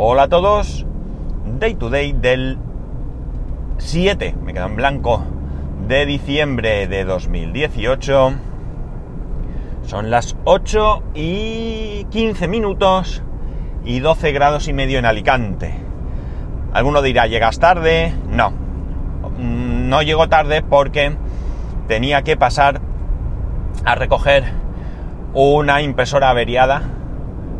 [0.00, 0.86] Hola a todos.
[1.58, 2.56] Day to day del
[3.78, 5.24] 7, me quedo en blanco,
[5.88, 8.32] de diciembre de 2018.
[9.82, 13.24] Son las 8 y 15 minutos
[13.84, 15.74] y 12 grados y medio en Alicante.
[16.72, 18.14] Alguno dirá, ¿llegas tarde?
[18.28, 18.52] No.
[19.36, 21.16] No llego tarde porque
[21.88, 22.80] tenía que pasar
[23.84, 24.44] a recoger
[25.34, 26.82] una impresora averiada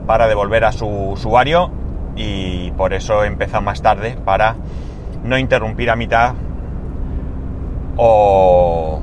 [0.07, 1.73] para devolver a su usuario
[2.19, 4.57] y por eso he empezado más tarde para
[5.23, 6.35] no interrumpir a mitad
[7.97, 9.01] o,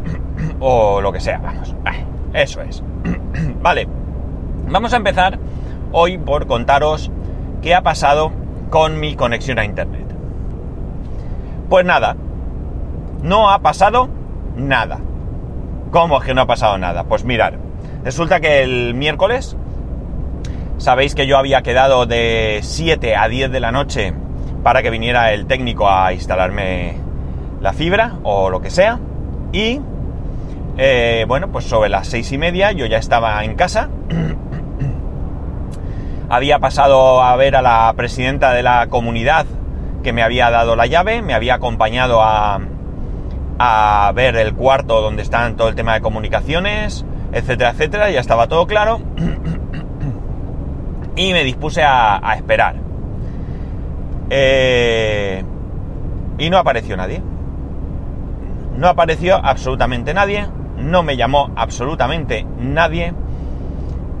[0.60, 1.76] o lo que sea, vamos.
[2.32, 2.82] Eso es.
[3.62, 3.86] vale,
[4.68, 5.38] vamos a empezar
[5.92, 7.10] hoy por contaros
[7.62, 8.32] qué ha pasado
[8.70, 10.06] con mi conexión a Internet.
[11.68, 12.16] Pues nada,
[13.22, 14.08] no ha pasado
[14.56, 14.98] nada.
[15.90, 17.04] ¿Cómo es que no ha pasado nada?
[17.04, 17.58] Pues mirar,
[18.02, 19.56] resulta que el miércoles,
[20.78, 24.14] sabéis que yo había quedado de 7 a 10 de la noche
[24.62, 26.96] para que viniera el técnico a instalarme
[27.60, 28.98] la fibra o lo que sea.
[29.52, 29.80] Y
[30.78, 33.88] eh, bueno, pues sobre las seis y media yo ya estaba en casa.
[36.28, 39.46] había pasado a ver a la presidenta de la comunidad
[40.02, 42.60] que me había dado la llave, me había acompañado a,
[43.58, 48.48] a ver el cuarto donde están todo el tema de comunicaciones, etcétera, etcétera, ya estaba
[48.48, 49.00] todo claro.
[51.16, 52.76] y me dispuse a, esperar.
[54.28, 55.42] Eh,
[56.38, 57.22] y no apareció nadie.
[58.76, 60.46] No apareció absolutamente nadie.
[60.76, 63.14] No me llamó absolutamente nadie.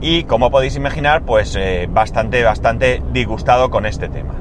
[0.00, 4.34] Y como podéis imaginar, pues eh, bastante, bastante disgustado con este tema.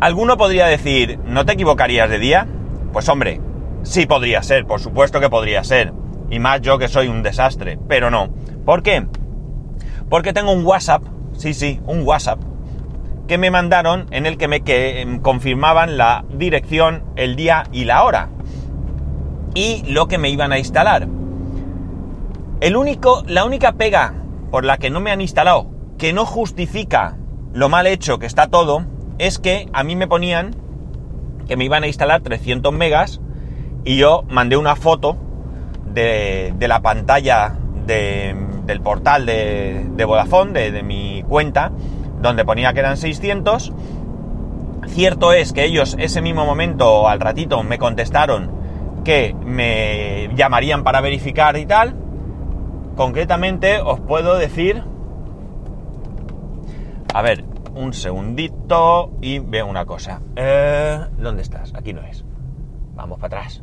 [0.00, 2.46] Alguno podría decir, ¿no te equivocarías de día?
[2.92, 3.40] Pues hombre,
[3.82, 5.92] sí podría ser, por supuesto que podría ser.
[6.30, 8.28] Y más yo que soy un desastre, pero no.
[8.64, 9.06] ¿Por qué?
[10.08, 11.02] Porque tengo un WhatsApp,
[11.36, 12.40] sí, sí, un WhatsApp,
[13.26, 18.04] que me mandaron en el que me que, confirmaban la dirección, el día y la
[18.04, 18.30] hora.
[19.54, 21.08] Y lo que me iban a instalar.
[22.60, 24.14] El único, la única pega
[24.50, 27.16] por la que no me han instalado, que no justifica
[27.52, 28.84] lo mal hecho que está todo,
[29.18, 30.56] es que a mí me ponían
[31.46, 33.20] que me iban a instalar 300 megas
[33.84, 35.16] y yo mandé una foto
[35.86, 38.36] de, de la pantalla de,
[38.68, 41.72] del portal de, de Vodafone, de, mi cuenta,
[42.20, 43.72] donde ponía que eran 600.
[44.86, 48.50] Cierto es que ellos ese mismo momento, al ratito, me contestaron
[49.04, 51.96] que me llamarían para verificar y tal.
[52.94, 54.84] Concretamente os puedo decir...
[57.14, 57.42] A ver,
[57.74, 60.20] un segundito y veo una cosa.
[60.36, 61.72] Eh, ¿Dónde estás?
[61.74, 62.22] Aquí no es.
[62.94, 63.62] Vamos para atrás.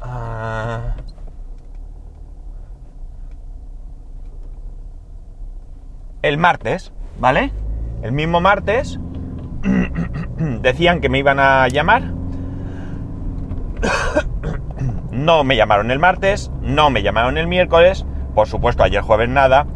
[0.00, 0.96] Ah.
[6.24, 6.90] El martes,
[7.20, 7.52] ¿vale?
[8.02, 8.98] El mismo martes
[10.62, 12.04] decían que me iban a llamar.
[15.10, 19.66] no me llamaron el martes, no me llamaron el miércoles, por supuesto ayer jueves nada.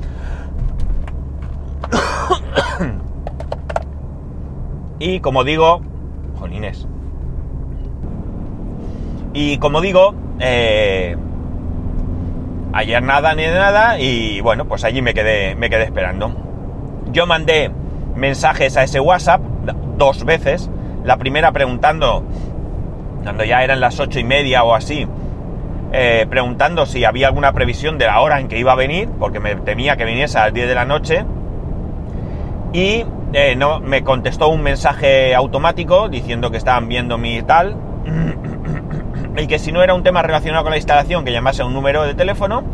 [4.99, 5.83] y como digo,
[6.39, 6.89] jolines.
[9.35, 11.15] Y como digo, eh,
[12.73, 16.33] ayer nada ni nada y bueno, pues allí me quedé, me quedé esperando.
[17.11, 17.71] Yo mandé
[18.15, 19.41] mensajes a ese WhatsApp
[19.97, 20.71] dos veces.
[21.05, 22.25] La primera preguntando,
[23.23, 25.07] cuando ya eran las ocho y media o así,
[25.93, 29.41] eh, preguntando si había alguna previsión de la hora en que iba a venir, porque
[29.41, 31.25] me temía que viniese a las 10 de la noche.
[32.73, 37.77] Y eh, no, me contestó un mensaje automático diciendo que estaban viendo mi tal.
[39.39, 41.75] y que si no era un tema relacionado con la instalación, que llamase a un
[41.75, 42.65] número de teléfono.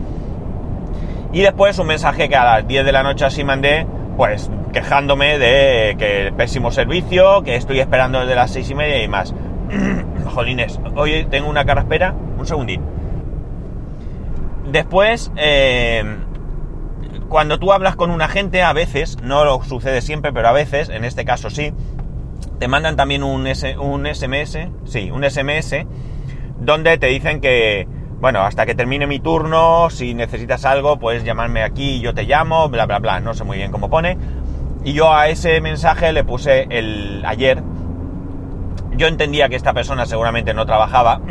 [1.32, 3.86] Y después un mensaje que a las 10 de la noche así mandé,
[4.16, 9.08] pues quejándome de que pésimo servicio, que estoy esperando desde las 6 y media y
[9.08, 9.34] más.
[10.34, 12.82] Jolines, hoy tengo una carraspera, un segundín.
[14.70, 16.04] Después, eh,
[17.28, 20.88] cuando tú hablas con un agente, a veces, no lo sucede siempre, pero a veces,
[20.88, 21.72] en este caso sí,
[22.58, 25.84] te mandan también un, S, un SMS, sí, un SMS,
[26.64, 27.86] donde te dicen que,
[28.20, 32.68] bueno, hasta que termine mi turno, si necesitas algo, puedes llamarme aquí, yo te llamo,
[32.68, 34.16] bla, bla, bla, no sé muy bien cómo pone.
[34.84, 37.62] Y yo a ese mensaje le puse el ayer.
[38.96, 41.20] Yo entendía que esta persona seguramente no trabajaba.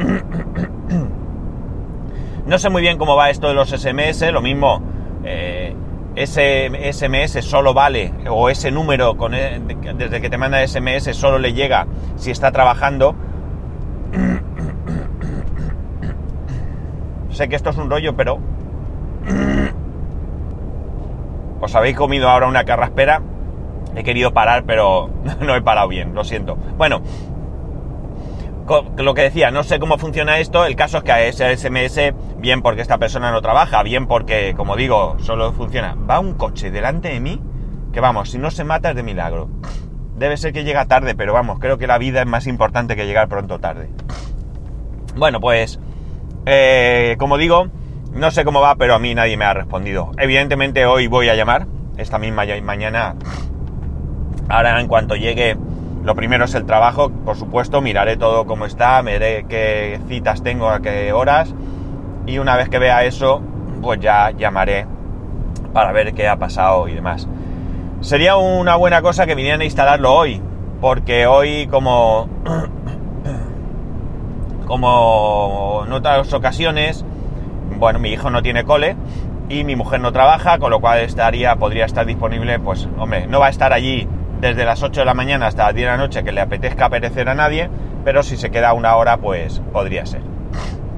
[2.46, 4.82] no sé muy bien cómo va esto de los SMS, lo mismo,
[5.24, 5.76] eh,
[6.16, 11.54] ese SMS solo vale, o ese número el, desde que te manda SMS solo le
[11.54, 13.16] llega si está trabajando.
[17.34, 18.40] Sé que esto es un rollo, pero
[21.62, 23.22] os habéis comido ahora una carraspera.
[23.96, 25.10] He querido parar, pero
[25.42, 26.58] no he parado bien, lo siento.
[26.78, 27.02] Bueno,
[28.98, 32.14] lo que decía, no sé cómo funciona esto, el caso es que a ese SMS,
[32.38, 35.96] bien porque esta persona no trabaja, bien porque, como digo, solo funciona.
[35.96, 37.42] Va un coche delante de mí,
[37.92, 39.50] que vamos, si no se mata es de milagro.
[40.18, 43.06] Debe ser que llega tarde, pero vamos, creo que la vida es más importante que
[43.06, 43.90] llegar pronto tarde.
[45.16, 45.80] Bueno, pues,
[46.46, 47.68] eh, como digo,
[48.14, 50.12] no sé cómo va, pero a mí nadie me ha respondido.
[50.18, 51.68] Evidentemente hoy voy a llamar,
[51.98, 53.16] esta misma mañana,
[54.50, 55.58] ahora en cuanto llegue
[56.04, 60.70] lo primero es el trabajo, por supuesto, miraré todo cómo está, veré qué citas tengo,
[60.70, 61.56] a qué horas,
[62.26, 63.42] y una vez que vea eso,
[63.82, 64.86] pues ya llamaré
[65.72, 67.28] para ver qué ha pasado y demás.
[68.02, 70.42] Sería una buena cosa que vinieran a instalarlo hoy,
[70.82, 72.28] porque hoy como
[74.66, 77.06] como en otras ocasiones,
[77.78, 78.96] bueno, mi hijo no tiene cole
[79.50, 83.40] y mi mujer no trabaja, con lo cual estaría podría estar disponible, pues hombre, no
[83.40, 84.08] va a estar allí
[84.40, 86.90] desde las 8 de la mañana hasta las 10 de la noche que le apetezca
[86.90, 87.70] perecer a nadie,
[88.04, 90.22] pero si se queda una hora, pues podría ser.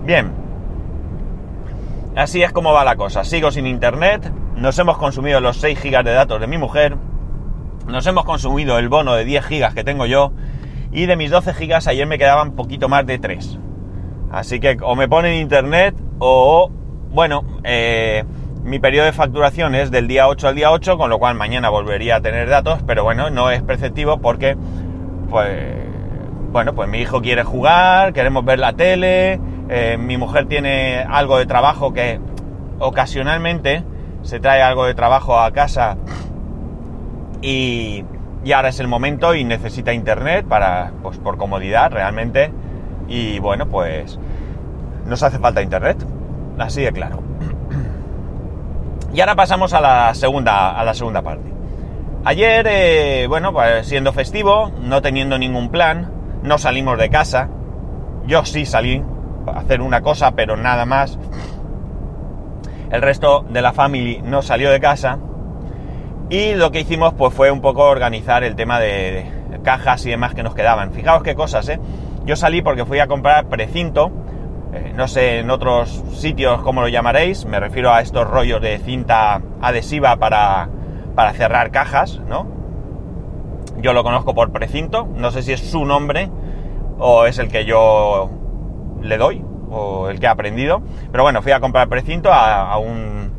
[0.04, 0.32] Bien,
[2.16, 3.24] así es como va la cosa.
[3.24, 6.98] Sigo sin internet, nos hemos consumido los 6 gigas de datos de mi mujer,
[7.88, 10.32] nos hemos consumido el bono de 10 gigas que tengo yo,
[10.96, 13.60] y de mis 12 gigas ayer me quedaban poquito más de 3.
[14.32, 16.72] Así que o me ponen internet o,
[17.12, 18.24] bueno, eh,
[18.64, 21.70] mi periodo de facturación es del día 8 al día 8, con lo cual mañana
[21.70, 24.56] volvería a tener datos, pero bueno, no es perceptivo porque,
[25.30, 25.76] pues,
[26.52, 31.38] bueno, pues mi hijo quiere jugar, queremos ver la tele, eh, mi mujer tiene algo
[31.38, 32.22] de trabajo que
[32.80, 33.84] ocasionalmente
[34.22, 35.98] se trae algo de trabajo a casa
[37.42, 38.06] y,
[38.46, 42.52] y ahora es el momento y necesita internet para, pues por comodidad realmente
[43.08, 44.20] y bueno, pues
[45.08, 45.98] nos hace falta internet,
[46.60, 47.24] así de claro.
[49.14, 51.52] Y ahora pasamos a la segunda, a la segunda parte.
[52.24, 56.12] Ayer, eh, bueno, pues siendo festivo, no teniendo ningún plan,
[56.44, 57.50] no salimos de casa.
[58.28, 59.02] Yo sí salí
[59.48, 61.18] a hacer una cosa, pero nada más.
[62.92, 65.18] El resto de la familia no salió de casa.
[66.30, 69.26] Y lo que hicimos pues fue un poco organizar el tema de
[69.64, 70.92] cajas y demás que nos quedaban.
[70.92, 71.80] Fijaos qué cosas, ¿eh?
[72.26, 74.12] Yo salí porque fui a comprar precinto
[74.76, 78.78] eh, no sé en otros sitios cómo lo llamaréis, me refiero a estos rollos de
[78.80, 80.68] cinta adhesiva para,
[81.16, 82.46] para cerrar cajas, ¿no?
[83.78, 86.30] Yo lo conozco por precinto, no sé si es su nombre
[87.00, 88.30] o es el que yo
[89.02, 93.32] le doy o el que he aprendido, pero bueno, fui a comprar precinto a, un,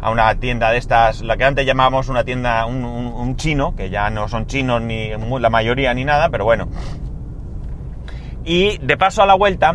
[0.00, 4.10] a una tienda de estas, la que antes llamábamos una tienda, un, chino, que ya
[4.10, 6.68] no son chinos ni la mayoría ni nada, pero bueno.
[8.44, 9.74] Y de paso a la vuelta,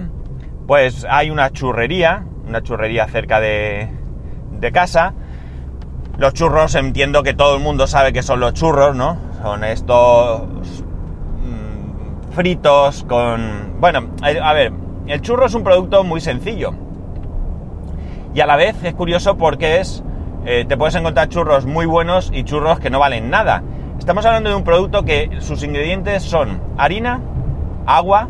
[0.66, 3.90] pues hay una churrería, una churrería cerca de,
[4.72, 5.14] casa.
[6.18, 9.18] Los churros entiendo que todo el mundo sabe que son los churros, ¿no?
[9.42, 10.44] Son estos
[11.44, 13.82] mm, fritos con...
[13.82, 14.72] Bueno, a ver,
[15.08, 16.74] el churro es un producto muy sencillo.
[18.34, 20.02] Y a la vez es curioso porque es...
[20.46, 23.64] Eh, te puedes encontrar churros muy buenos y churros que no valen nada.
[24.00, 27.22] Estamos hablando de un producto que sus ingredientes son harina,
[27.86, 28.28] agua,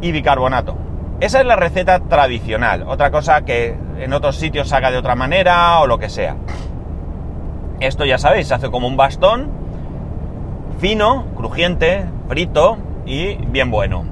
[0.00, 0.76] y bicarbonato.
[1.20, 2.84] Esa es la receta tradicional.
[2.86, 6.36] Otra cosa que en otros sitios haga de otra manera o lo que sea.
[7.80, 9.50] Esto ya sabéis, se hace como un bastón,
[10.78, 14.04] fino, crujiente, frito y bien bueno.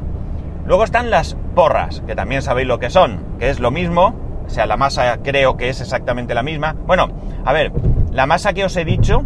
[0.67, 4.15] Luego están las porras, que también sabéis lo que son, que es lo mismo,
[4.47, 6.75] o sea, la masa creo que es exactamente la misma.
[6.87, 7.09] Bueno,
[7.45, 7.73] a ver,
[8.13, 9.25] la masa que os he dicho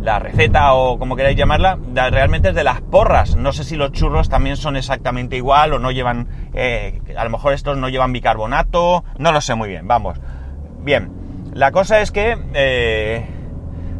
[0.00, 1.78] la receta o como queráis llamarla,
[2.10, 3.36] realmente es de las porras.
[3.36, 7.30] No sé si los churros también son exactamente igual o no llevan, eh, a lo
[7.30, 10.18] mejor estos no llevan bicarbonato, no lo sé muy bien, vamos.
[10.82, 11.10] Bien,
[11.52, 13.26] la cosa es que eh,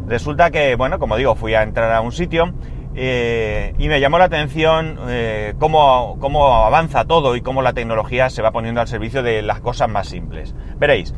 [0.07, 2.53] resulta que, bueno, como digo, fui a entrar a un sitio
[2.95, 4.99] eh, y me llamó la atención
[5.59, 9.59] cómo, cómo avanza todo y cómo la tecnología se va poniendo al servicio de las
[9.61, 10.55] cosas más simples.
[10.77, 11.13] Veréis,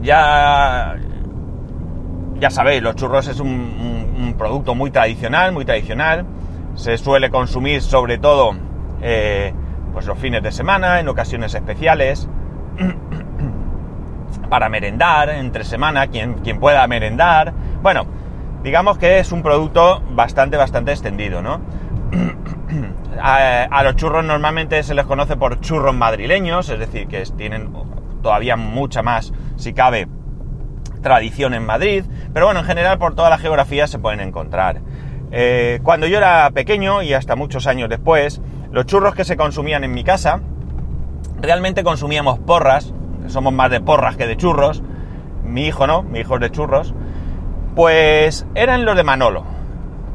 [0.00, 0.96] ya
[2.40, 6.24] ya sabéis, los churros es un, producto muy tradicional, muy tradicional.
[6.74, 8.52] Se suele consumir sobre todo
[9.02, 9.52] eh,
[9.92, 12.28] pues los fines de semana, en ocasiones especiales,
[14.48, 17.52] para merendar, entre semana, quien, quien pueda merendar.
[17.82, 18.06] Bueno,
[18.62, 21.60] digamos que es un producto bastante, bastante extendido, ¿no?
[23.20, 27.72] a, los churros normalmente se les conoce por churros madrileños, es decir, que tienen
[28.22, 30.08] todavía mucha más, si cabe,
[31.02, 34.80] tradición en Madrid, pero bueno, en general por toda la geografía se pueden encontrar.
[35.30, 38.40] Eh, cuando yo era pequeño y hasta muchos años después,
[38.72, 40.40] los churros que se consumían en mi casa,
[41.40, 42.92] realmente consumíamos porras,
[43.28, 44.82] somos más de porras que de churros.
[45.44, 46.94] mi hijo no, mi hijo es de churros,
[47.74, 49.44] pues eran los de Manolo.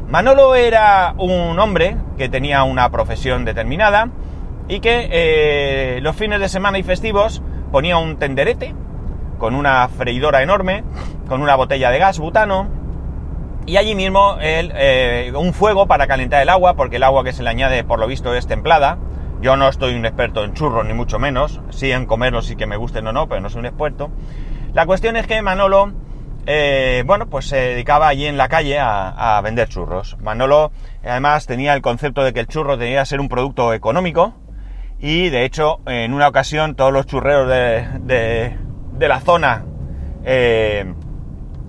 [0.07, 4.10] Manolo era un hombre que tenía una profesión determinada
[4.67, 7.41] y que eh, los fines de semana y festivos
[7.72, 8.75] ponía un tenderete
[9.38, 10.83] con una freidora enorme,
[11.27, 12.67] con una botella de gas butano
[13.65, 17.43] y allí mismo eh, un fuego para calentar el agua, porque el agua que se
[17.43, 18.98] le añade por lo visto es templada.
[19.41, 22.65] Yo no estoy un experto en churros, ni mucho menos, sí en comerlos y que
[22.65, 24.10] me gusten o no, pero no soy un experto.
[24.74, 25.91] La cuestión es que Manolo,
[26.45, 30.17] eh, bueno, pues se dedicaba allí en la calle a, vender churros.
[30.19, 30.71] Manolo
[31.03, 34.33] además tenía el concepto de que el churro tenía que ser un producto económico
[35.00, 38.57] y de hecho en una ocasión todos los churreros de,
[39.00, 39.65] la zona
[40.25, 40.93] eh,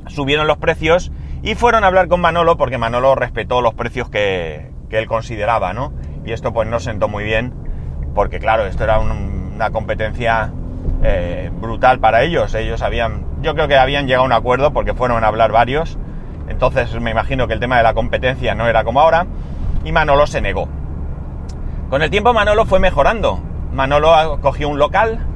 [0.06, 1.12] subieron los precios
[1.42, 5.92] y fueron a hablar con Manolo porque Manolo respetó los precios que, él consideraba, ¿no?
[6.24, 7.52] Y esto pues no sentó muy bien
[8.14, 10.52] porque claro, esto era una competencia
[11.04, 12.54] eh, brutal para ellos.
[12.54, 15.98] Ellos habían, yo creo que habían llegado a un acuerdo porque fueron a hablar varios.
[16.48, 19.26] Entonces me imagino que el tema de la competencia no era como ahora.
[19.84, 20.68] Y Manolo se negó.
[21.90, 23.40] Con el tiempo Manolo fue mejorando.
[23.72, 25.26] Manolo cogió un local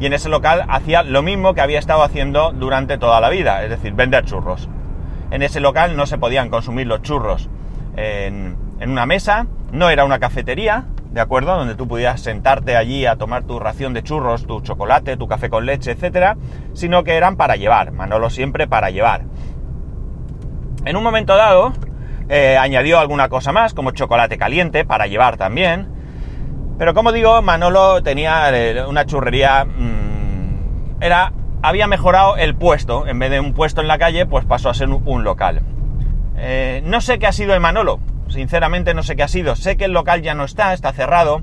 [0.00, 3.64] y en ese local hacía lo mismo que había estado haciendo durante toda la vida,
[3.64, 4.68] es decir, vender churros.
[5.30, 7.48] En ese local no se podían consumir los churros
[7.96, 11.56] en, una mesa, no era una cafetería, ¿de acuerdo?
[11.56, 15.48] Donde tú pudieras sentarte allí a tomar tu ración de churros, tu chocolate, tu café
[15.48, 16.36] con leche, etcétera,
[16.72, 19.22] sino que eran para llevar, Manolo siempre para llevar.
[20.84, 21.72] En un momento dado,
[22.28, 25.88] eh, añadió alguna cosa más, como chocolate caliente, para llevar también.
[26.78, 29.64] Pero como digo, Manolo tenía eh, una churrería.
[29.64, 33.06] Mmm, era había mejorado el puesto.
[33.06, 35.62] En vez de un puesto en la calle, pues pasó a ser un, local.
[36.36, 38.00] Eh, no sé qué ha sido de Manolo.
[38.28, 39.56] Sinceramente no sé qué ha sido.
[39.56, 41.42] Sé que el local ya no está, está cerrado.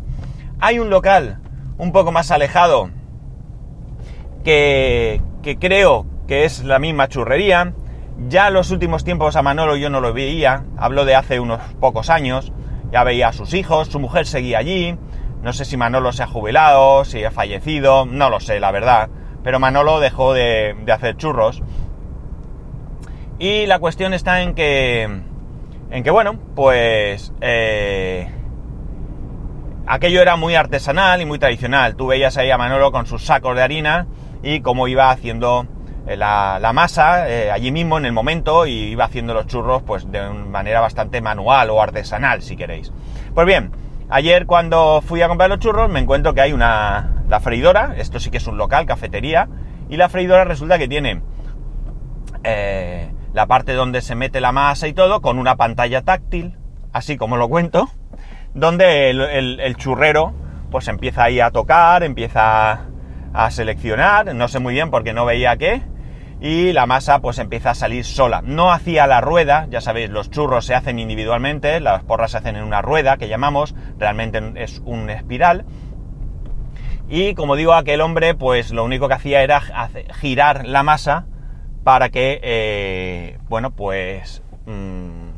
[0.59, 1.39] Hay un local
[1.77, 2.89] un poco más alejado
[4.43, 7.73] que, que creo que es la misma churrería.
[8.27, 10.63] Ya en los últimos tiempos a Manolo yo no lo veía.
[10.77, 12.53] Hablo de hace unos pocos años.
[12.91, 14.97] Ya veía a sus hijos, su mujer seguía allí.
[15.41, 19.09] No sé si Manolo se ha jubilado, si ha fallecido, no lo sé, la verdad
[19.45, 21.61] pero Manolo dejó de, hacer churros.
[23.37, 25.21] Y la cuestión está en que,
[25.91, 28.29] en que bueno, pues eh,
[29.87, 31.95] aquello era muy artesanal y muy tradicional.
[31.95, 34.07] Tú veías ahí a Manolo con sus sacos de harina
[34.43, 35.67] y cómo iba haciendo
[36.07, 40.11] eh, la, masa eh, allí mismo en el momento y iba haciendo los churros pues
[40.11, 42.91] de manera bastante manual o artesanal si queréis.
[43.33, 43.71] Pues bien,
[44.09, 48.19] ayer cuando fui a comprar los churros me encuentro que hay una, la freidora, esto
[48.19, 49.47] sí que es un local, cafetería,
[49.89, 51.21] y la freidora resulta que tiene
[52.43, 56.57] eh, la parte donde se mete la masa y todo, con una pantalla táctil,
[56.93, 57.89] así como lo cuento,
[58.53, 60.33] donde el, churrero
[60.71, 62.85] pues empieza ahí a tocar, empieza
[63.33, 65.81] a seleccionar, no sé muy bien porque no veía qué,
[66.39, 68.41] y la masa pues empieza a salir sola.
[68.41, 72.55] No hacía la rueda, ya sabéis, los churros se hacen individualmente, las porras se hacen
[72.55, 75.65] en una rueda que llamamos, realmente es un espiral,
[77.09, 79.61] y como digo, aquel hombre, pues lo único que hacía era
[80.21, 81.25] girar la masa
[81.85, 85.29] para que, eh, bueno, pues mm,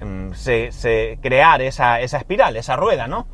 [0.00, 3.26] mm, se, crear esa, esa espiral, esa rueda, ¿no?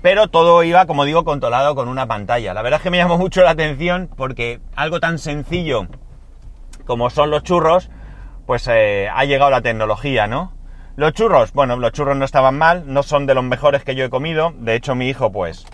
[0.00, 2.54] Pero todo iba, como digo, controlado con una pantalla.
[2.54, 5.88] La verdad es que me llamó mucho la atención porque algo tan sencillo
[6.86, 7.90] como son los churros,
[8.46, 10.54] pues eh, ha llegado la tecnología, ¿no?
[10.94, 14.04] Los churros, bueno, los churros no estaban mal, no son de los mejores que yo
[14.04, 14.54] he comido.
[14.56, 15.66] De hecho, mi hijo, pues,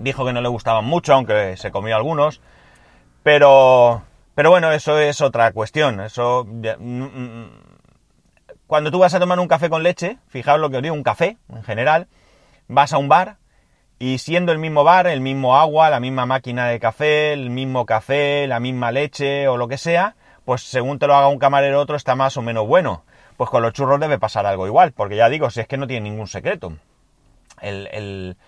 [0.00, 2.40] Dijo que no le gustaban mucho, aunque se comió algunos.
[3.22, 4.02] Pero,
[4.40, 6.00] pero bueno, eso es otra cuestión.
[6.00, 7.50] Eso, mm, mm,
[8.66, 11.02] cuando tú vas a tomar un café con leche, fijaos lo que os digo, un
[11.02, 12.08] café en general,
[12.66, 13.36] vas a un bar
[13.98, 17.84] y siendo el mismo bar, el mismo agua, la misma máquina de café, el mismo
[17.84, 20.16] café, la misma leche o lo que sea,
[20.46, 23.04] pues según te lo haga un camarero otro está más o menos bueno.
[23.36, 25.86] Pues con los churros debe pasar algo igual, porque ya digo, si es que no
[25.86, 26.78] tiene ningún secreto.
[27.60, 28.38] el,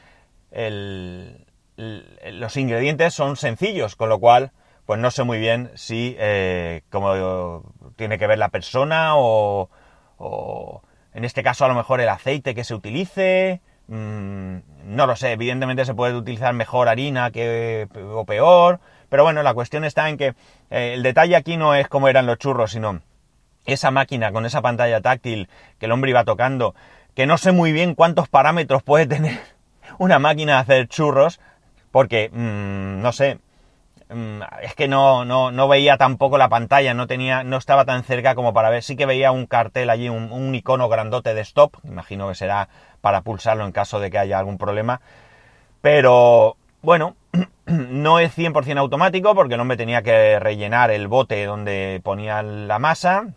[1.77, 4.53] los ingredientes son sencillos, con lo cual,
[4.87, 9.69] pues no sé muy bien si eh, como tiene que ver la persona o,
[11.15, 13.61] en este caso a lo mejor el aceite que se utilice.
[13.89, 19.43] Mm, no lo sé, evidentemente se puede utilizar mejor harina que, o peor, pero bueno,
[19.43, 20.35] la cuestión está en que
[20.71, 23.03] eh, el detalle aquí no es cómo eran los churros, sino
[23.67, 25.49] esa máquina con esa pantalla táctil
[25.79, 26.75] que el hombre iba tocando,
[27.15, 29.39] que no sé muy bien cuántos parámetros puede tener
[29.99, 31.41] una máquina de hacer churros,
[31.91, 33.39] porque, mm, no sé,
[34.63, 38.35] es que no, no, no, veía tampoco la pantalla, no tenía, no estaba tan cerca
[38.35, 42.29] como para ver, sí que veía un cartel allí, un, icono grandote de stop, imagino
[42.29, 42.69] que será
[43.01, 45.01] para pulsarlo en caso de que haya algún problema,
[45.81, 47.17] pero bueno,
[47.67, 52.79] no es 100% automático porque no me tenía que rellenar el bote donde ponía la
[52.79, 53.35] masa.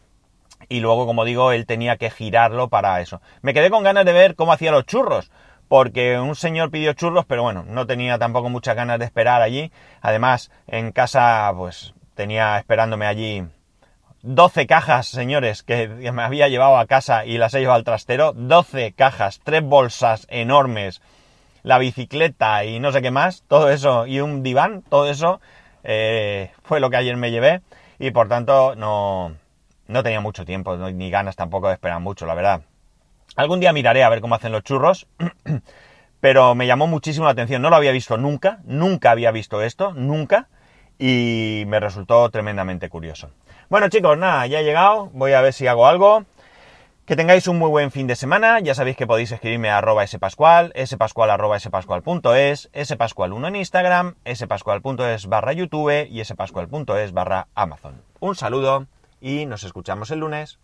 [0.67, 3.22] Y luego, como digo, él tenía que girarlo para eso.
[3.41, 5.29] Me quedé con ganas de ver cómo hacía los churros.
[5.75, 9.74] Porque un señor pidió churros, pero bueno, no tenía tampoco muchas ganas de esperar allí.
[10.00, 13.44] Además, en casa, pues tenía esperándome allí
[14.22, 18.32] 12 cajas, señores, que me había llevado a casa y las he llevado al trastero.
[18.32, 21.01] 12 cajas, tres bolsas enormes,
[21.62, 25.41] la bicicleta y no sé qué más, todo eso, y un diván, todo eso
[25.84, 27.60] eh, fue lo que ayer me llevé.
[28.00, 29.36] Y por tanto, no,
[29.89, 32.62] no tenía mucho tiempo, ni ganas tampoco de esperar mucho, la verdad.
[33.35, 35.07] Algún día miraré a ver cómo hacen los churros,
[36.21, 37.61] pero me llamó muchísimo la atención.
[37.61, 40.47] No lo había visto nunca, nunca había visto esto, nunca,
[40.97, 43.31] y me resultó tremendamente curioso.
[43.69, 46.25] Bueno chicos, nada, ya he llegado, voy a ver si hago algo.
[47.05, 50.07] Que tengáis un muy buen fin de semana, ya sabéis que podéis escribirme a arroba
[50.07, 58.01] spascual, spascual arroba spascual.es, spascual1 en Instagram, spascual.es barra YouTube y spascual.es barra Amazon.
[58.19, 58.87] Un saludo
[59.21, 60.57] y nos escuchamos el lunes.